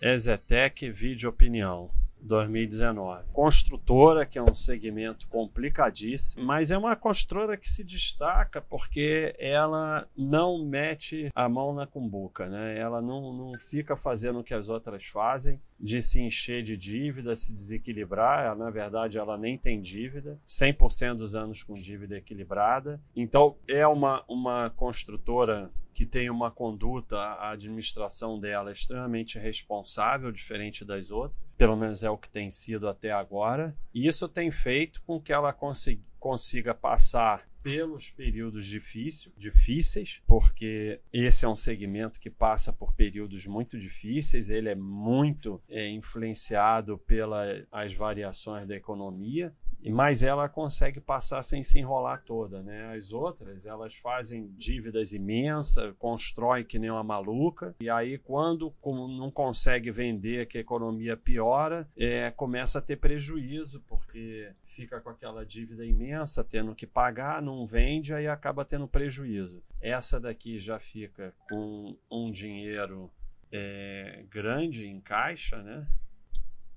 Exetec 0.00 0.90
Vídeo 0.90 1.28
Opinião. 1.28 1.90
2019. 2.20 3.24
Construtora, 3.32 4.26
que 4.26 4.38
é 4.38 4.42
um 4.42 4.54
segmento 4.54 5.26
complicadíssimo, 5.28 6.44
mas 6.44 6.70
é 6.70 6.78
uma 6.78 6.96
construtora 6.96 7.56
que 7.56 7.68
se 7.68 7.84
destaca 7.84 8.60
porque 8.60 9.34
ela 9.38 10.08
não 10.16 10.64
mete 10.64 11.30
a 11.34 11.48
mão 11.48 11.72
na 11.72 11.86
cumbuca, 11.86 12.48
né? 12.48 12.78
Ela 12.78 13.00
não, 13.00 13.32
não 13.32 13.58
fica 13.58 13.96
fazendo 13.96 14.40
o 14.40 14.44
que 14.44 14.54
as 14.54 14.68
outras 14.68 15.04
fazem, 15.06 15.60
de 15.78 16.02
se 16.02 16.20
encher 16.20 16.62
de 16.62 16.76
dívida, 16.76 17.36
se 17.36 17.52
desequilibrar. 17.52 18.44
Ela, 18.44 18.54
na 18.56 18.70
verdade, 18.70 19.18
ela 19.18 19.38
nem 19.38 19.56
tem 19.56 19.80
dívida, 19.80 20.38
100% 20.46 21.14
dos 21.14 21.34
anos 21.34 21.62
com 21.62 21.74
dívida 21.74 22.16
equilibrada. 22.16 23.00
Então, 23.14 23.56
é 23.68 23.86
uma, 23.86 24.24
uma 24.28 24.70
construtora 24.70 25.70
que 25.98 26.06
tem 26.06 26.30
uma 26.30 26.48
conduta, 26.48 27.18
a 27.18 27.50
administração 27.50 28.38
dela 28.38 28.70
é 28.70 28.72
extremamente 28.72 29.36
responsável, 29.36 30.30
diferente 30.30 30.84
das 30.84 31.10
outras. 31.10 31.36
Pelo 31.56 31.76
menos 31.76 32.04
é 32.04 32.08
o 32.08 32.16
que 32.16 32.30
tem 32.30 32.48
sido 32.50 32.86
até 32.86 33.10
agora. 33.10 33.76
E 33.92 34.06
isso 34.06 34.28
tem 34.28 34.48
feito 34.52 35.02
com 35.02 35.20
que 35.20 35.32
ela 35.32 35.52
consiga, 35.52 36.00
consiga 36.20 36.72
passar 36.72 37.48
pelos 37.64 38.10
períodos 38.10 38.64
difícil, 38.64 39.32
difíceis, 39.36 40.22
porque 40.24 41.00
esse 41.12 41.44
é 41.44 41.48
um 41.48 41.56
segmento 41.56 42.20
que 42.20 42.30
passa 42.30 42.72
por 42.72 42.94
períodos 42.94 43.44
muito 43.48 43.76
difíceis, 43.76 44.50
ele 44.50 44.68
é 44.68 44.76
muito 44.76 45.60
é, 45.68 45.88
influenciado 45.88 46.96
pelas 46.96 47.92
variações 47.92 48.68
da 48.68 48.76
economia, 48.76 49.52
mas 49.86 50.22
ela 50.22 50.48
consegue 50.48 51.00
passar 51.00 51.42
sem 51.42 51.62
se 51.62 51.78
enrolar 51.78 52.22
toda, 52.24 52.62
né? 52.62 52.96
As 52.96 53.12
outras, 53.12 53.64
elas 53.64 53.94
fazem 53.94 54.48
dívidas 54.56 55.12
imensas, 55.12 55.94
constroem 55.98 56.64
que 56.64 56.78
nem 56.78 56.90
uma 56.90 57.04
maluca, 57.04 57.74
e 57.80 57.88
aí 57.88 58.18
quando 58.18 58.74
não 58.84 59.30
consegue 59.30 59.90
vender, 59.90 60.46
que 60.46 60.58
a 60.58 60.60
economia 60.60 61.16
piora, 61.16 61.88
é, 61.96 62.30
começa 62.30 62.78
a 62.78 62.82
ter 62.82 62.96
prejuízo, 62.96 63.80
porque 63.86 64.52
fica 64.64 65.00
com 65.00 65.10
aquela 65.10 65.46
dívida 65.46 65.84
imensa, 65.84 66.42
tendo 66.42 66.74
que 66.74 66.86
pagar, 66.86 67.40
não 67.40 67.66
vende, 67.66 68.12
aí 68.12 68.26
acaba 68.26 68.64
tendo 68.64 68.88
prejuízo. 68.88 69.62
Essa 69.80 70.18
daqui 70.18 70.58
já 70.58 70.78
fica 70.80 71.32
com 71.48 71.96
um 72.10 72.30
dinheiro 72.30 73.10
é, 73.52 74.24
grande 74.28 74.86
em 74.86 75.00
caixa, 75.00 75.62
né? 75.62 75.86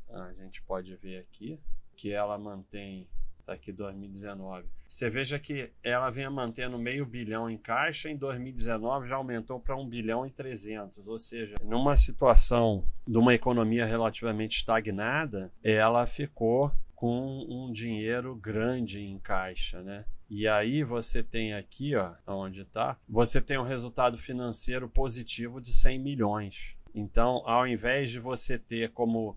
A 0.10 0.34
gente 0.34 0.62
pode 0.64 0.94
ver 0.98 1.20
aqui 1.20 1.60
que 1.96 2.12
ela 2.12 2.38
mantém 2.38 3.08
está 3.42 3.54
aqui 3.54 3.72
2019. 3.72 4.68
Você 4.88 5.10
veja 5.10 5.40
que 5.40 5.72
ela 5.84 6.10
vem 6.10 6.30
mantendo 6.30 6.78
meio 6.78 7.06
bilhão 7.06 7.50
em 7.50 7.58
caixa, 7.58 8.10
em 8.10 8.16
2019 8.16 9.08
já 9.08 9.16
aumentou 9.16 9.60
para 9.60 9.76
1 9.76 9.88
bilhão 9.88 10.26
e 10.26 10.32
300, 10.32 11.08
ou 11.08 11.20
seja, 11.20 11.56
numa 11.64 11.96
situação 11.96 12.86
de 13.08 13.18
uma 13.18 13.34
economia 13.34 13.86
relativamente 13.86 14.58
estagnada, 14.58 15.52
ela 15.64 16.06
ficou 16.06 16.72
com 16.96 17.46
um 17.50 17.72
dinheiro 17.72 18.36
grande 18.36 19.02
em 19.02 19.18
caixa, 19.18 19.82
né? 19.82 20.06
E 20.30 20.48
aí 20.48 20.84
você 20.84 21.24
tem 21.24 21.54
aqui, 21.54 21.96
ó, 21.96 22.14
onde 22.28 22.62
está, 22.62 22.98
você 23.10 23.42
tem 23.42 23.58
um 23.58 23.64
resultado 23.64 24.18
financeiro 24.18 24.88
positivo 24.88 25.60
de 25.60 25.74
100 25.74 26.00
milhões. 26.00 26.78
Então, 26.94 27.42
ao 27.46 27.68
invés 27.68 28.12
de 28.12 28.20
você 28.20 28.58
ter 28.58 28.92
como 28.92 29.36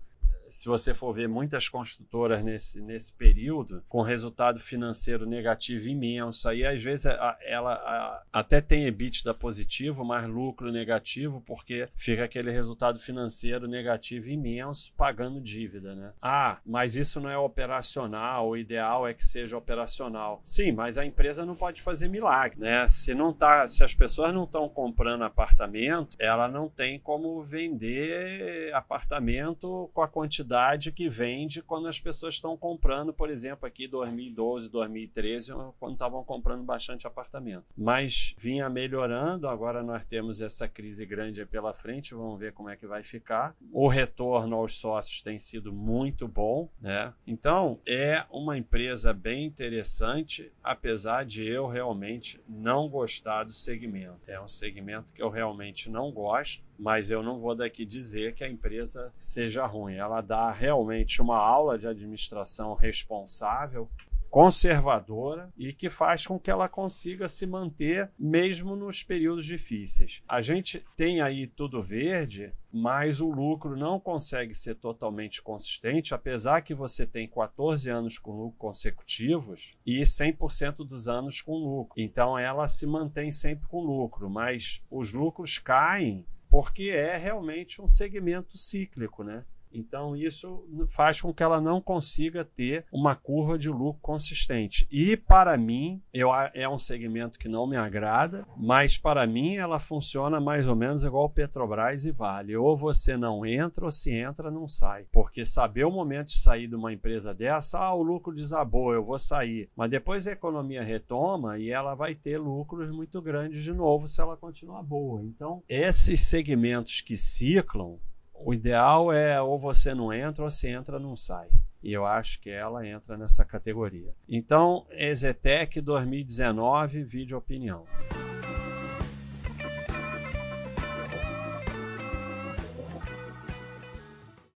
se 0.55 0.69
você 0.69 0.93
for 0.93 1.13
ver 1.13 1.27
muitas 1.27 1.67
construtoras 1.67 2.41
nesse, 2.41 2.81
nesse 2.81 3.11
período, 3.13 3.83
com 3.89 4.01
resultado 4.01 4.57
financeiro 4.57 5.25
negativo 5.25 5.87
imenso, 5.89 6.47
aí 6.47 6.65
às 6.65 6.81
vezes 6.81 7.07
a, 7.07 7.37
ela 7.41 7.73
a, 7.73 8.23
até 8.31 8.61
tem 8.61 8.85
EBITDA 8.85 9.33
positivo, 9.33 10.05
mas 10.05 10.27
lucro 10.29 10.71
negativo, 10.71 11.41
porque 11.45 11.89
fica 11.97 12.23
aquele 12.23 12.51
resultado 12.51 12.99
financeiro 12.99 13.67
negativo 13.67 14.29
imenso 14.29 14.93
pagando 14.95 15.41
dívida, 15.41 15.93
né? 15.93 16.13
Ah, 16.21 16.59
mas 16.65 16.95
isso 16.95 17.19
não 17.19 17.29
é 17.29 17.37
operacional, 17.37 18.47
o 18.47 18.57
ideal 18.57 19.05
é 19.05 19.13
que 19.13 19.25
seja 19.25 19.57
operacional. 19.57 20.41
Sim, 20.43 20.71
mas 20.71 20.97
a 20.97 21.05
empresa 21.05 21.45
não 21.45 21.55
pode 21.55 21.81
fazer 21.81 22.07
milagre, 22.07 22.59
né? 22.59 22.87
Se 22.87 23.13
não 23.13 23.33
tá, 23.33 23.67
se 23.67 23.83
as 23.83 23.93
pessoas 23.93 24.33
não 24.33 24.45
estão 24.45 24.69
comprando 24.69 25.23
apartamento, 25.23 26.15
ela 26.17 26.47
não 26.47 26.69
tem 26.69 26.97
como 26.97 27.43
vender 27.43 28.73
apartamento 28.73 29.89
com 29.93 30.01
a 30.01 30.07
quantidade 30.07 30.44
quantidade 30.45 30.91
que 30.91 31.09
vende 31.09 31.61
quando 31.61 31.87
as 31.87 31.99
pessoas 31.99 32.35
estão 32.35 32.55
comprando, 32.55 33.11
por 33.11 33.29
exemplo, 33.29 33.65
aqui 33.65 33.87
2012, 33.87 34.69
2013, 34.69 35.51
quando 35.79 35.93
estavam 35.93 36.23
comprando 36.23 36.63
bastante 36.63 37.07
apartamento. 37.07 37.65
Mas 37.75 38.35
vinha 38.37 38.69
melhorando, 38.69 39.47
agora 39.47 39.81
nós 39.81 40.05
temos 40.05 40.41
essa 40.41 40.67
crise 40.67 41.05
grande 41.05 41.45
pela 41.45 41.73
frente, 41.73 42.13
vamos 42.13 42.39
ver 42.39 42.53
como 42.53 42.69
é 42.69 42.75
que 42.75 42.85
vai 42.85 43.01
ficar. 43.01 43.55
O 43.71 43.87
retorno 43.87 44.55
aos 44.55 44.77
sócios 44.77 45.23
tem 45.23 45.39
sido 45.39 45.73
muito 45.73 46.27
bom, 46.27 46.69
né? 46.79 47.13
Então, 47.25 47.79
é 47.87 48.23
uma 48.29 48.57
empresa 48.57 49.13
bem 49.13 49.45
interessante, 49.45 50.51
apesar 50.63 51.25
de 51.25 51.43
eu 51.43 51.67
realmente 51.67 52.39
não 52.47 52.87
gostar 52.87 53.43
do 53.43 53.53
segmento. 53.53 54.19
É 54.27 54.39
um 54.39 54.47
segmento 54.47 55.11
que 55.11 55.21
eu 55.21 55.29
realmente 55.29 55.89
não 55.89 56.11
gosto 56.11 56.63
mas 56.77 57.09
eu 57.09 57.23
não 57.23 57.39
vou 57.39 57.55
daqui 57.55 57.85
dizer 57.85 58.33
que 58.33 58.43
a 58.43 58.49
empresa 58.49 59.11
seja 59.19 59.65
ruim. 59.65 59.95
Ela 59.95 60.21
dá 60.25 60.51
realmente 60.51 61.21
uma 61.21 61.37
aula 61.37 61.77
de 61.77 61.87
administração 61.87 62.73
responsável, 62.73 63.89
conservadora 64.35 65.49
e 65.57 65.71
que 65.71 65.89
faz 65.89 66.27
com 66.27 66.37
que 66.37 66.51
ela 66.51 66.67
consiga 66.67 67.29
se 67.29 67.47
manter 67.47 68.11
mesmo 68.19 68.75
nos 68.75 69.01
períodos 69.01 69.45
difíceis. 69.45 70.21
A 70.27 70.41
gente 70.41 70.83
tem 70.97 71.21
aí 71.21 71.47
tudo 71.47 71.81
verde, 71.81 72.51
mas 72.69 73.21
o 73.21 73.29
lucro 73.29 73.77
não 73.77 73.97
consegue 73.97 74.53
ser 74.53 74.75
totalmente 74.75 75.41
consistente, 75.41 76.13
apesar 76.13 76.59
que 76.63 76.75
você 76.75 77.07
tem 77.07 77.29
14 77.29 77.89
anos 77.89 78.19
com 78.19 78.31
lucro 78.31 78.57
consecutivos 78.57 79.73
e 79.85 80.01
100% 80.01 80.85
dos 80.85 81.07
anos 81.07 81.41
com 81.41 81.53
lucro. 81.53 81.93
Então 81.97 82.37
ela 82.37 82.67
se 82.67 82.85
mantém 82.85 83.31
sempre 83.31 83.65
com 83.69 83.79
lucro, 83.79 84.29
mas 84.29 84.81
os 84.91 85.13
lucros 85.13 85.57
caem 85.59 86.25
porque 86.49 86.89
é 86.89 87.15
realmente 87.15 87.81
um 87.81 87.87
segmento 87.87 88.57
cíclico, 88.57 89.23
né? 89.23 89.45
Então, 89.77 90.15
isso 90.15 90.65
faz 90.95 91.21
com 91.21 91.33
que 91.33 91.43
ela 91.43 91.59
não 91.59 91.81
consiga 91.81 92.43
ter 92.43 92.85
uma 92.91 93.15
curva 93.15 93.57
de 93.57 93.69
lucro 93.69 94.01
consistente. 94.01 94.87
E, 94.91 95.17
para 95.17 95.57
mim, 95.57 96.01
eu, 96.13 96.29
é 96.53 96.67
um 96.67 96.79
segmento 96.79 97.37
que 97.39 97.47
não 97.47 97.67
me 97.67 97.77
agrada, 97.77 98.45
mas, 98.57 98.97
para 98.97 99.25
mim, 99.27 99.55
ela 99.55 99.79
funciona 99.79 100.39
mais 100.39 100.67
ou 100.67 100.75
menos 100.75 101.03
igual 101.03 101.29
Petrobras 101.29 102.05
e 102.05 102.11
Vale. 102.11 102.55
Ou 102.55 102.77
você 102.77 103.17
não 103.17 103.45
entra, 103.45 103.85
ou 103.85 103.91
se 103.91 104.11
entra, 104.11 104.51
não 104.51 104.67
sai. 104.67 105.05
Porque 105.11 105.45
saber 105.45 105.85
o 105.85 105.91
momento 105.91 106.27
de 106.27 106.39
sair 106.39 106.67
de 106.67 106.75
uma 106.75 106.93
empresa 106.93 107.33
dessa, 107.33 107.79
ah, 107.79 107.93
o 107.93 108.01
lucro 108.01 108.33
desabou, 108.33 108.93
eu 108.93 109.03
vou 109.03 109.19
sair. 109.19 109.69
Mas 109.75 109.89
depois 109.89 110.27
a 110.27 110.31
economia 110.31 110.83
retoma 110.83 111.57
e 111.57 111.69
ela 111.69 111.95
vai 111.95 112.15
ter 112.15 112.37
lucros 112.37 112.89
muito 112.89 113.21
grandes 113.21 113.63
de 113.63 113.73
novo 113.73 114.07
se 114.07 114.21
ela 114.21 114.37
continuar 114.37 114.83
boa. 114.83 115.21
Então, 115.23 115.63
esses 115.67 116.21
segmentos 116.21 117.01
que 117.01 117.17
ciclam, 117.17 117.99
o 118.39 118.53
ideal 118.53 119.11
é 119.11 119.41
ou 119.41 119.57
você 119.57 119.93
não 119.93 120.13
entra 120.13 120.43
ou 120.43 120.51
se 120.51 120.67
entra 120.67 120.99
não 120.99 121.15
sai. 121.15 121.49
E 121.81 121.93
eu 121.93 122.05
acho 122.05 122.41
que 122.41 122.49
ela 122.49 122.85
entra 122.85 123.15
nessa 123.15 123.45
categoria. 123.45 124.13
Então, 124.27 124.87
Exetec 124.89 125.79
2019, 125.79 127.03
vídeo 127.03 127.37
opinião. 127.37 127.85